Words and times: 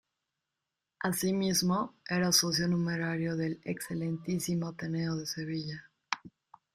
Así 0.97 1.31
mismo, 1.31 1.93
era 2.09 2.31
socio 2.31 2.67
numerario 2.67 3.35
del 3.37 3.61
Excelentísimo 3.63 4.69
Ateneo 4.69 5.15
de 5.15 5.27
Sevilla. 5.27 5.91